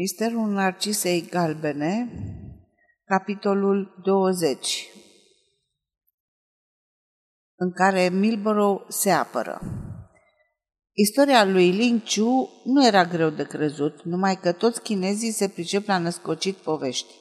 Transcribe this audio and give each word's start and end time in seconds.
Misterul 0.00 0.48
Narcisei 0.48 1.28
Galbene, 1.30 2.08
capitolul 3.04 4.00
20, 4.04 4.88
în 7.56 7.72
care 7.72 8.08
Milborough 8.08 8.84
se 8.88 9.10
apără. 9.10 9.60
Istoria 10.92 11.44
lui 11.44 11.70
Ling 11.70 12.02
Chu 12.02 12.50
nu 12.64 12.86
era 12.86 13.04
greu 13.04 13.30
de 13.30 13.42
crezut, 13.42 14.02
numai 14.04 14.36
că 14.36 14.52
toți 14.52 14.82
chinezii 14.82 15.30
se 15.30 15.48
pricep 15.48 15.86
la 15.86 15.98
născocit 15.98 16.56
povești. 16.56 17.14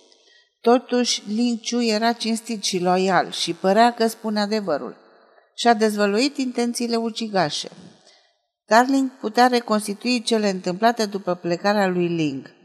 Totuși, 0.62 1.24
Ling 1.28 1.60
Chu 1.70 1.82
era 1.82 2.14
cinstit 2.14 2.64
și 2.64 2.80
loial 2.80 3.32
și 3.32 3.54
părea 3.54 3.94
că 3.94 4.08
spune 4.08 4.40
adevărul. 4.40 4.96
Și-a 5.56 5.74
dezvăluit 5.74 6.38
intențiile 6.38 6.96
ucigașe. 6.96 7.70
Darling 8.66 9.12
putea 9.20 9.48
reconstitui 9.48 10.22
cele 10.22 10.50
întâmplate 10.50 11.06
după 11.06 11.36
plecarea 11.36 11.88
lui 11.88 12.08
Ling– 12.08 12.52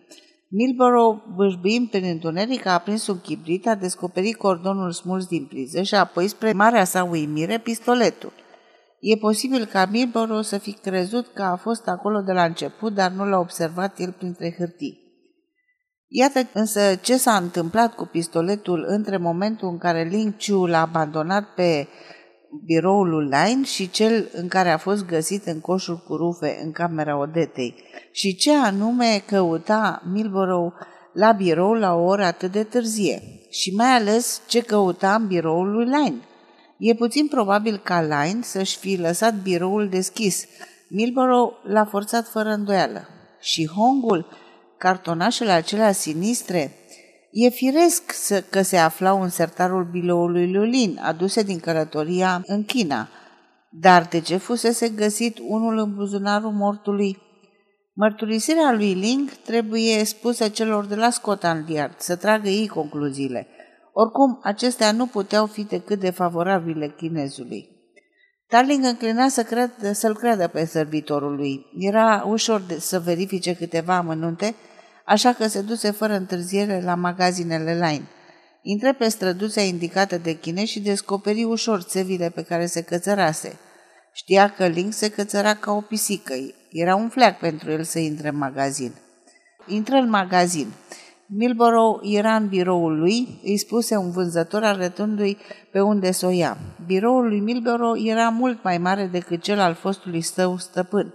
Milborough, 0.54 1.22
bâșbuind 1.34 1.88
prin 1.88 2.04
întuneric, 2.04 2.66
a 2.66 2.72
aprins 2.72 3.06
un 3.06 3.20
chibrit, 3.20 3.66
a 3.66 3.74
descoperit 3.74 4.36
cordonul 4.36 4.92
smuls 4.92 5.26
din 5.26 5.44
priză 5.44 5.82
și 5.82 5.94
apoi, 5.94 6.28
spre 6.28 6.52
marea 6.52 6.84
sa 6.84 7.04
uimire, 7.04 7.58
pistoletul. 7.58 8.32
E 9.00 9.16
posibil 9.16 9.64
ca 9.64 9.86
Milborough 9.86 10.44
să 10.44 10.58
fi 10.58 10.72
crezut 10.72 11.26
că 11.26 11.42
a 11.42 11.56
fost 11.56 11.86
acolo 11.88 12.20
de 12.20 12.32
la 12.32 12.44
început, 12.44 12.94
dar 12.94 13.10
nu 13.10 13.24
l-a 13.24 13.38
observat 13.38 13.98
el 13.98 14.12
printre 14.18 14.54
hârtii. 14.58 15.00
Iată 16.08 16.48
însă 16.52 16.94
ce 16.94 17.16
s-a 17.16 17.36
întâmplat 17.36 17.94
cu 17.94 18.04
pistoletul 18.04 18.84
între 18.88 19.16
momentul 19.16 19.68
în 19.68 19.78
care 19.78 20.08
Ling 20.10 20.34
Chu 20.46 20.66
l-a 20.66 20.80
abandonat 20.80 21.54
pe 21.54 21.88
biroul 22.64 23.08
lui 23.08 23.24
Line 23.24 23.64
și 23.64 23.90
cel 23.90 24.28
în 24.32 24.48
care 24.48 24.70
a 24.70 24.76
fost 24.76 25.06
găsit 25.06 25.46
în 25.46 25.60
coșul 25.60 25.96
cu 25.96 26.16
rufe 26.16 26.60
în 26.64 26.72
camera 26.72 27.18
Odetei 27.18 27.74
și 28.10 28.36
ce 28.36 28.56
anume 28.56 29.22
căuta 29.26 30.02
Milborough 30.12 30.74
la 31.12 31.32
birou 31.32 31.72
la 31.72 31.94
o 31.94 32.04
oră 32.04 32.24
atât 32.24 32.52
de 32.52 32.64
târzie 32.64 33.22
și 33.50 33.74
mai 33.74 33.86
ales 33.86 34.42
ce 34.46 34.60
căuta 34.60 35.14
în 35.14 35.26
biroul 35.26 35.70
lui 35.70 35.84
Line. 35.84 36.20
E 36.78 36.94
puțin 36.94 37.26
probabil 37.26 37.80
ca 37.84 38.00
Line 38.02 38.38
să-și 38.42 38.76
fi 38.76 38.96
lăsat 38.96 39.34
biroul 39.42 39.88
deschis. 39.88 40.44
Milborough 40.88 41.54
l-a 41.62 41.84
forțat 41.84 42.28
fără 42.28 42.48
îndoială. 42.48 43.08
Și 43.40 43.68
Hongul, 43.68 44.26
cartonașele 44.78 45.50
acelea 45.50 45.92
sinistre, 45.92 46.72
E 47.34 47.48
firesc 47.48 48.12
să, 48.12 48.40
că 48.50 48.62
se 48.62 48.76
aflau 48.76 49.22
în 49.22 49.28
sertarul 49.28 49.84
biloului 49.84 50.52
Lulin, 50.52 50.98
aduse 51.02 51.42
din 51.42 51.60
călătoria 51.60 52.42
în 52.46 52.64
China. 52.64 53.08
Dar 53.70 54.06
de 54.10 54.20
ce 54.20 54.36
fusese 54.36 54.88
găsit 54.88 55.38
unul 55.48 55.78
în 55.78 55.94
buzunarul 55.94 56.50
mortului? 56.50 57.18
Mărturisirea 57.94 58.72
lui 58.72 58.92
Ling 58.92 59.30
trebuie 59.30 60.04
spusă 60.04 60.48
celor 60.48 60.84
de 60.84 60.94
la 60.94 61.10
Scotland 61.10 61.68
Yard 61.68 61.94
să 61.98 62.16
tragă 62.16 62.48
ei 62.48 62.68
concluziile. 62.68 63.46
Oricum, 63.92 64.38
acestea 64.42 64.92
nu 64.92 65.06
puteau 65.06 65.46
fi 65.46 65.64
decât 65.64 66.00
de 66.00 66.10
favorabile 66.10 66.94
chinezului. 66.96 67.68
Darling 68.48 68.84
înclina 68.84 69.28
să 69.28 69.42
cred, 69.42 69.70
să-l 69.92 70.16
creadă 70.16 70.48
pe 70.48 70.64
servitorul 70.64 71.36
lui. 71.36 71.66
Era 71.78 72.24
ușor 72.26 72.60
de, 72.60 72.78
să 72.78 73.00
verifice 73.00 73.54
câteva 73.54 73.96
amănunte, 73.96 74.54
așa 75.04 75.32
că 75.32 75.46
se 75.46 75.60
duse 75.60 75.90
fără 75.90 76.12
întârziere 76.12 76.82
la 76.84 76.94
magazinele 76.94 77.72
Line. 77.72 78.08
Intră 78.62 78.92
pe 78.92 79.08
străduța 79.08 79.60
indicată 79.60 80.18
de 80.18 80.38
chine 80.38 80.64
și 80.64 80.80
descoperi 80.80 81.44
ușor 81.44 81.82
țevile 81.82 82.30
pe 82.30 82.42
care 82.42 82.66
se 82.66 82.82
cățărase. 82.82 83.58
Știa 84.12 84.50
că 84.50 84.66
Link 84.66 84.92
se 84.92 85.10
cățăra 85.10 85.54
ca 85.54 85.72
o 85.72 85.80
pisică. 85.80 86.34
Era 86.70 86.94
un 86.94 87.08
fleac 87.08 87.38
pentru 87.38 87.70
el 87.70 87.82
să 87.82 87.98
intre 87.98 88.28
în 88.28 88.36
magazin. 88.36 88.92
Intră 89.66 89.96
în 89.96 90.08
magazin. 90.08 90.72
Milborough 91.26 92.00
era 92.02 92.34
în 92.34 92.48
biroul 92.48 92.98
lui, 92.98 93.40
îi 93.44 93.58
spuse 93.58 93.96
un 93.96 94.10
vânzător 94.10 94.64
arătându-i 94.64 95.38
pe 95.70 95.80
unde 95.80 96.10
să 96.10 96.26
o 96.26 96.30
ia. 96.30 96.56
Biroul 96.86 97.28
lui 97.28 97.40
Milborough 97.40 98.00
era 98.04 98.28
mult 98.28 98.62
mai 98.62 98.78
mare 98.78 99.06
decât 99.06 99.42
cel 99.42 99.58
al 99.58 99.74
fostului 99.74 100.20
său 100.20 100.56
stăpân. 100.56 101.14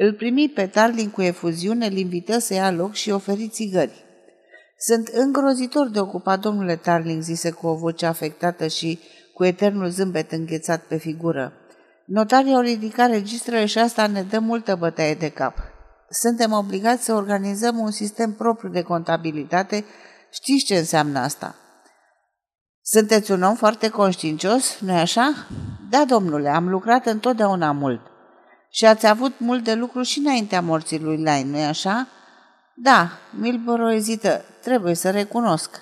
Îl 0.00 0.12
primi 0.12 0.48
pe 0.48 0.66
Tarling 0.66 1.12
cu 1.12 1.22
efuziune, 1.22 1.86
îl 1.86 1.96
invită 1.96 2.38
să 2.38 2.54
ia 2.54 2.70
loc 2.70 2.94
și 2.94 3.10
oferi 3.10 3.48
țigări. 3.48 4.04
Sunt 4.78 5.08
îngrozitor 5.08 5.88
de 5.88 6.00
ocupat, 6.00 6.40
domnule 6.40 6.76
Tarling, 6.76 7.22
zise 7.22 7.50
cu 7.50 7.66
o 7.66 7.74
voce 7.74 8.06
afectată 8.06 8.66
și 8.66 8.98
cu 9.34 9.44
eternul 9.44 9.88
zâmbet 9.88 10.32
înghețat 10.32 10.82
pe 10.82 10.96
figură. 10.96 11.52
Notarii 12.06 12.54
au 12.54 12.60
ridicat 12.60 13.10
registrele 13.10 13.66
și 13.66 13.78
asta 13.78 14.06
ne 14.06 14.22
dă 14.22 14.38
multă 14.38 14.76
bătaie 14.76 15.14
de 15.14 15.28
cap. 15.28 15.56
Suntem 16.10 16.52
obligați 16.52 17.04
să 17.04 17.14
organizăm 17.14 17.78
un 17.78 17.90
sistem 17.90 18.32
propriu 18.32 18.70
de 18.70 18.82
contabilitate. 18.82 19.84
Știți 20.30 20.64
ce 20.64 20.76
înseamnă 20.76 21.18
asta? 21.18 21.54
Sunteți 22.82 23.30
un 23.30 23.42
om 23.42 23.54
foarte 23.54 23.88
conștiincios, 23.88 24.78
nu-i 24.80 24.98
așa? 24.98 25.46
Da, 25.90 26.04
domnule, 26.04 26.48
am 26.48 26.68
lucrat 26.68 27.06
întotdeauna 27.06 27.72
mult. 27.72 28.00
Și 28.70 28.84
ați 28.84 29.06
avut 29.06 29.38
mult 29.38 29.64
de 29.64 29.74
lucru 29.74 30.02
și 30.02 30.18
înaintea 30.18 30.60
morții 30.60 31.00
lui 31.00 31.16
Line, 31.16 31.44
nu-i 31.44 31.64
așa? 31.64 32.08
Da, 32.74 33.08
Milboro 33.30 33.92
ezită, 33.92 34.44
trebuie 34.62 34.94
să 34.94 35.10
recunosc. 35.10 35.80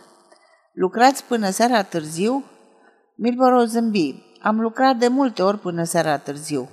Lucrați 0.72 1.24
până 1.24 1.50
seara 1.50 1.82
târziu? 1.82 2.44
Milboro 3.16 3.64
zâmbi. 3.64 4.22
Am 4.40 4.60
lucrat 4.60 4.96
de 4.96 5.08
multe 5.08 5.42
ori 5.42 5.58
până 5.58 5.84
seara 5.84 6.18
târziu. 6.18 6.68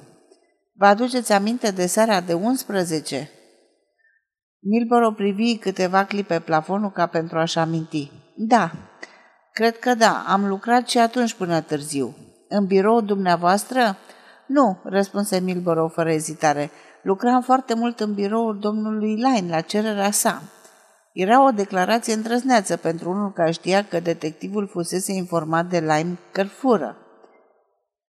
Vă 0.76 0.86
aduceți 0.86 1.34
aminte 1.34 1.72
de 1.72 1.86
seara 1.86 2.22
de 2.22 2.34
11? 2.34 3.30
Milboro 4.60 5.12
privi 5.12 5.58
câteva 5.58 6.06
clipe 6.06 6.40
plafonul 6.40 6.92
ca 6.92 7.06
pentru 7.06 7.40
a-și 7.40 7.58
aminti. 7.58 8.12
Da, 8.36 8.72
cred 9.54 9.80
că 9.80 9.94
da, 9.96 10.24
am 10.28 10.48
lucrat 10.48 10.88
și 10.88 10.98
atunci 10.98 11.34
până 11.34 11.62
târziu. 11.62 12.16
În 12.50 12.66
birou 12.66 13.02
dumneavoastră? 13.02 13.98
Nu, 14.46 14.80
răspunse 14.84 15.40
Milborough 15.40 15.92
fără 15.94 16.12
ezitare. 16.12 16.70
Lucram 17.02 17.42
foarte 17.42 17.74
mult 17.74 18.00
în 18.00 18.14
biroul 18.14 18.60
domnului 18.60 19.16
Line, 19.16 19.50
la 19.50 19.62
cererea 19.62 20.12
sa. 20.12 20.42
Era 21.14 21.46
o 21.46 21.52
declarație 21.52 22.14
îndrăzneață 22.14 22.78
pentru 22.78 23.10
unul 23.10 23.32
care 23.32 23.52
știa 23.52 23.86
că 23.86 24.00
detectivul 24.00 24.68
fusese 24.68 25.12
informat 25.12 25.66
de 25.66 25.80
Lime 25.80 26.18
că 26.32 26.44
fură. 26.44 26.98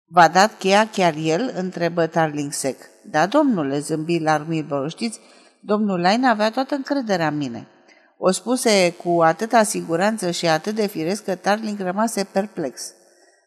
V-a 0.06 0.28
dat 0.28 0.58
cheia 0.58 0.88
chiar 0.92 1.14
el?" 1.22 1.52
întrebă 1.56 2.06
Tarling 2.06 2.52
sec. 2.52 2.76
Da, 3.04 3.26
domnule," 3.26 3.78
zâmbi 3.78 4.18
la 4.18 4.44
Milborough, 4.48 4.91
știți, 4.91 5.20
domnul 5.60 6.00
Line 6.00 6.28
avea 6.28 6.50
toată 6.50 6.74
încrederea 6.74 7.26
în 7.26 7.36
mine." 7.36 7.68
O 8.18 8.30
spuse 8.30 8.94
cu 9.04 9.22
atâta 9.22 9.62
siguranță 9.62 10.30
și 10.30 10.47
atât 10.47 10.74
de 10.74 10.86
firesc 10.86 11.24
că 11.24 11.34
Tarling 11.34 11.80
rămase 11.80 12.24
perplex. 12.32 12.92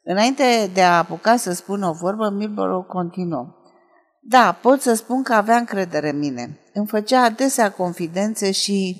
Înainte 0.03 0.69
de 0.73 0.81
a 0.81 0.97
apuca 0.97 1.35
să 1.35 1.53
spună 1.53 1.87
o 1.87 1.93
vorbă, 1.93 2.29
Milborough 2.29 2.87
continuă. 2.87 3.55
Da, 4.21 4.57
pot 4.61 4.81
să 4.81 4.93
spun 4.93 5.23
că 5.23 5.33
avea 5.33 5.57
încredere 5.57 6.09
în 6.09 6.17
mine. 6.17 6.59
Îmi 6.73 6.87
făcea 6.87 7.23
adesea 7.23 7.71
confidențe 7.71 8.51
și... 8.51 8.95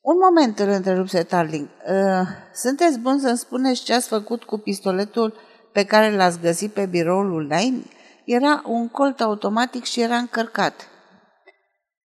Un 0.00 0.14
moment 0.28 0.58
îl 0.58 0.68
întrerupse 0.68 1.22
Tarling. 1.22 1.68
Uh, 1.68 2.26
sunteți 2.54 2.98
bun 2.98 3.18
să-mi 3.18 3.36
spuneți 3.36 3.84
ce 3.84 3.94
ați 3.94 4.08
făcut 4.08 4.42
cu 4.42 4.58
pistoletul 4.58 5.34
pe 5.72 5.84
care 5.84 6.16
l-ați 6.16 6.40
găsit 6.40 6.72
pe 6.72 6.86
biroul 6.86 7.28
lui 7.28 7.46
Line? 7.46 7.82
Era 8.24 8.62
un 8.66 8.88
colt 8.88 9.20
automatic 9.20 9.84
și 9.84 10.00
era 10.00 10.16
încărcat. 10.16 10.88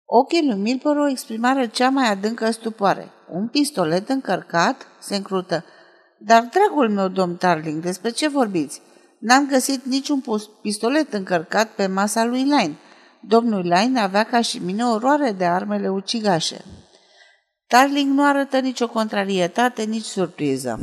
Ochii 0.05 0.47
lui 0.47 0.59
Milborough 0.59 1.11
exprimare 1.11 1.67
cea 1.67 1.89
mai 1.89 2.09
adâncă 2.09 2.51
stupoare. 2.51 3.11
Un 3.29 3.47
pistolet 3.47 4.09
încărcat? 4.09 4.87
Se 4.99 5.15
încrută. 5.15 5.65
Dar, 6.23 6.49
dragul 6.51 6.89
meu, 6.89 7.07
domn 7.07 7.35
Tarling, 7.35 7.83
despre 7.83 8.09
ce 8.09 8.27
vorbiți? 8.27 8.81
N-am 9.19 9.47
găsit 9.47 9.85
niciun 9.85 10.23
pistolet 10.61 11.13
încărcat 11.13 11.69
pe 11.69 11.87
masa 11.87 12.25
lui 12.25 12.41
Line. 12.41 12.77
Domnul 13.19 13.61
Line 13.61 13.99
avea 13.99 14.23
ca 14.23 14.41
și 14.41 14.57
mine 14.57 14.83
o 14.83 14.97
roare 14.97 15.31
de 15.31 15.45
armele 15.45 15.89
ucigașe. 15.89 16.65
Tarling 17.67 18.13
nu 18.13 18.25
arătă 18.25 18.59
nicio 18.59 18.87
contrarietate, 18.87 19.83
nici 19.83 20.03
surpriză. 20.03 20.79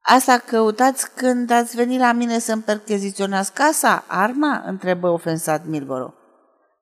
Asta 0.00 0.38
căutați 0.38 1.14
când 1.14 1.50
ați 1.50 1.76
venit 1.76 1.98
la 1.98 2.12
mine 2.12 2.38
să-mi 2.38 2.62
percheziționați 2.62 3.52
casa, 3.52 4.04
arma?" 4.08 4.62
întrebă 4.66 5.08
ofensat 5.08 5.66
Milboro. 5.66 6.14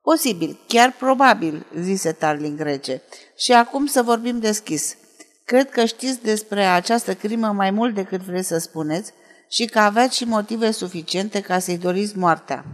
Posibil, 0.03 0.59
chiar 0.67 0.93
probabil," 0.99 1.67
zise 1.81 2.13
Tarling 2.13 2.61
rece. 2.61 3.03
Și 3.37 3.53
acum 3.53 3.87
să 3.87 4.03
vorbim 4.03 4.39
deschis. 4.39 4.97
Cred 5.45 5.71
că 5.71 5.85
știți 5.85 6.23
despre 6.23 6.65
această 6.65 7.15
crimă 7.15 7.47
mai 7.47 7.71
mult 7.71 7.95
decât 7.95 8.21
vreți 8.21 8.49
să 8.49 8.59
spuneți 8.59 9.13
și 9.51 9.65
că 9.65 9.79
aveți 9.79 10.17
și 10.17 10.25
motive 10.25 10.71
suficiente 10.71 11.41
ca 11.41 11.59
să-i 11.59 11.79
doriți 11.79 12.19
moartea. 12.19 12.65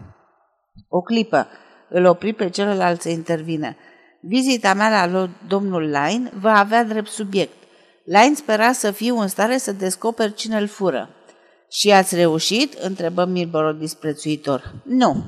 O 0.88 1.00
clipă, 1.00 1.48
îl 1.88 2.04
opri 2.04 2.32
pe 2.32 2.48
celălalt 2.50 3.00
să 3.00 3.08
intervină. 3.08 3.76
Vizita 4.20 4.74
mea 4.74 5.06
la 5.06 5.28
domnul 5.48 5.82
Line 5.82 6.30
va 6.40 6.58
avea 6.58 6.84
drept 6.84 7.08
subiect. 7.08 7.56
Line 8.04 8.34
spera 8.34 8.72
să 8.72 8.90
fiu 8.90 9.18
în 9.18 9.28
stare 9.28 9.58
să 9.58 9.72
descoper 9.72 10.32
cine 10.32 10.56
îl 10.56 10.66
fură. 10.66 11.10
Și 11.70 11.90
ați 11.90 12.14
reușit? 12.14 12.72
întrebă 12.72 13.24
Milborough 13.24 13.78
disprețuitor. 13.78 14.74
Nu, 14.84 15.24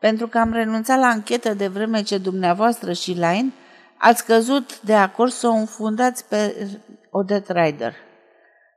pentru 0.00 0.26
că 0.26 0.38
am 0.38 0.52
renunțat 0.52 0.98
la 0.98 1.06
anchetă 1.06 1.54
de 1.54 1.66
vreme 1.66 2.02
ce 2.02 2.18
dumneavoastră 2.18 2.92
și 2.92 3.10
Line 3.10 3.52
Ați 4.04 4.24
căzut 4.24 4.80
de 4.80 4.94
acord 4.94 5.32
să 5.32 5.46
o 5.46 5.52
înfundați 5.52 6.24
pe 6.24 6.70
Odette 7.10 7.52
Rider. 7.52 7.94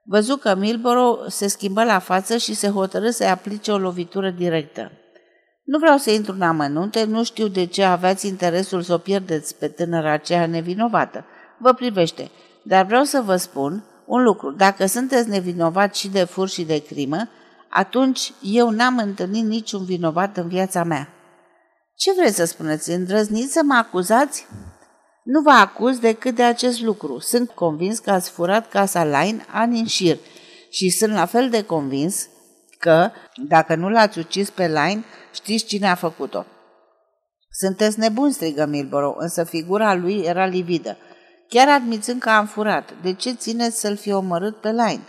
Văzut 0.04 0.42
că 0.42 0.56
Milborough 0.56 1.26
se 1.28 1.48
schimbă 1.48 1.84
la 1.84 2.00
față 2.00 2.38
și 2.38 2.54
se 2.54 2.68
hotărâ 2.68 3.10
să-i 3.10 3.28
aplice 3.28 3.72
o 3.72 3.78
lovitură 3.78 4.30
directă. 4.30 4.92
Nu 5.64 5.78
vreau 5.78 5.98
să 5.98 6.12
intru 6.12 6.34
în 6.34 6.42
amănunte, 6.42 7.04
nu 7.04 7.24
știu 7.24 7.48
de 7.48 7.66
ce 7.66 7.84
aveați 7.84 8.28
interesul 8.28 8.82
să 8.82 8.94
o 8.94 8.98
pierdeți 8.98 9.56
pe 9.56 9.68
tânăra 9.68 10.12
aceea 10.12 10.46
nevinovată. 10.46 11.26
Vă 11.60 11.74
privește, 11.74 12.32
dar 12.64 12.86
vreau 12.86 13.04
să 13.04 13.22
vă 13.22 13.36
spun 13.36 13.84
un 14.06 14.24
lucru. 14.24 14.52
Dacă 14.52 14.86
sunteți 14.86 15.30
nevinovat 15.30 15.96
și 15.96 16.08
de 16.08 16.24
fur 16.24 16.50
și 16.50 16.64
de 16.64 16.84
crimă, 16.84 17.30
atunci 17.70 18.34
eu 18.42 18.70
n-am 18.70 18.98
întâlnit 18.98 19.46
niciun 19.46 19.86
vinovat 19.86 20.38
în 20.38 20.48
viața 20.48 20.84
mea. 20.84 21.10
Ce 21.96 22.12
vreți 22.14 22.36
să 22.36 22.46
spuneți? 22.46 22.92
Îndrăzniți 22.92 23.54
să 23.54 23.62
mă 23.64 23.74
acuzați? 23.74 24.48
Nu 25.26 25.42
vă 25.42 25.50
acuz 25.50 26.00
decât 26.00 26.36
de 26.36 26.44
acest 26.44 26.82
lucru. 26.82 27.20
Sunt 27.20 27.50
convins 27.50 28.00
că 28.00 28.12
ați 28.12 28.30
furat 28.30 28.70
casa 28.70 29.06
Line 29.06 29.46
ani 29.52 29.80
în 29.80 29.86
șir 29.86 30.18
și 30.70 30.90
sunt 30.90 31.14
la 31.14 31.26
fel 31.26 31.50
de 31.50 31.64
convins 31.64 32.28
că, 32.80 33.12
dacă 33.36 33.76
nu 33.76 33.90
l-ați 33.90 34.20
ucis 34.20 34.50
pe 34.50 34.68
Line, 34.68 35.04
știți 35.34 35.66
cine 35.66 35.90
a 35.90 35.96
făcut-o. 35.96 36.46
Sunteți 37.50 38.00
nebuni, 38.00 38.32
strigă 38.32 38.66
Milborough, 38.66 39.18
însă 39.20 39.44
figura 39.44 39.94
lui 39.94 40.22
era 40.22 40.46
lividă. 40.46 40.98
Chiar 41.48 41.70
admițând 41.70 42.22
că 42.22 42.30
am 42.30 42.46
furat, 42.46 42.94
de 43.02 43.14
ce 43.14 43.34
țineți 43.34 43.80
să-l 43.80 43.96
fi 43.96 44.12
omorât 44.12 44.56
pe 44.56 44.70
Line? 44.70 45.02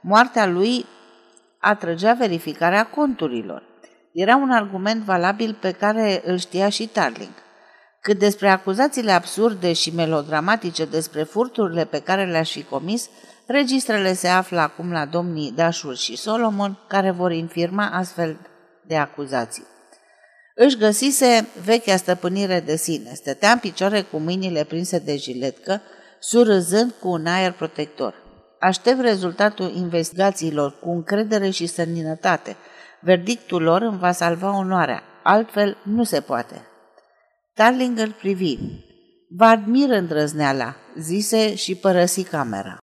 Moartea 0.00 0.46
lui 0.46 0.86
atrăgea 1.58 2.12
verificarea 2.12 2.86
conturilor. 2.86 3.62
Era 4.12 4.36
un 4.36 4.50
argument 4.50 5.02
valabil 5.02 5.56
pe 5.60 5.72
care 5.72 6.22
îl 6.24 6.36
știa 6.36 6.68
și 6.68 6.86
Tarling. 6.86 7.46
Cât 8.00 8.18
despre 8.18 8.48
acuzațiile 8.48 9.12
absurde 9.12 9.72
și 9.72 9.94
melodramatice 9.94 10.84
despre 10.84 11.22
furturile 11.22 11.84
pe 11.84 12.00
care 12.00 12.24
le-aș 12.24 12.50
fi 12.50 12.62
comis, 12.62 13.08
registrele 13.46 14.12
se 14.12 14.28
află 14.28 14.60
acum 14.60 14.92
la 14.92 15.06
domnii 15.06 15.52
Dașur 15.52 15.96
și 15.96 16.16
Solomon, 16.16 16.78
care 16.88 17.10
vor 17.10 17.32
infirma 17.32 17.90
astfel 17.92 18.38
de 18.86 18.96
acuzații. 18.96 19.64
Își 20.54 20.76
găsise 20.76 21.48
vechea 21.64 21.96
stăpânire 21.96 22.60
de 22.60 22.76
sine, 22.76 23.14
stătea 23.14 23.50
în 23.50 23.58
picioare 23.58 24.02
cu 24.02 24.18
mâinile 24.18 24.64
prinse 24.64 24.98
de 24.98 25.16
jiletcă, 25.16 25.82
surâzând 26.18 26.94
cu 27.00 27.08
un 27.08 27.26
aer 27.26 27.52
protector. 27.52 28.14
Aștept 28.60 29.00
rezultatul 29.00 29.72
investigațiilor 29.74 30.78
cu 30.80 30.90
încredere 30.90 31.50
și 31.50 31.66
săninătate. 31.66 32.56
Verdictul 33.00 33.62
lor 33.62 33.82
îmi 33.82 33.98
va 33.98 34.12
salva 34.12 34.56
onoarea, 34.56 35.02
altfel 35.22 35.76
nu 35.82 36.04
se 36.04 36.20
poate. 36.20 36.67
Darling 37.58 37.98
îl 37.98 38.12
privi. 38.12 38.56
Vă 39.28 39.44
admir 39.44 39.90
îndrăzneala, 39.90 40.76
zise 40.98 41.54
și 41.54 41.74
părăsi 41.74 42.22
camera. 42.22 42.76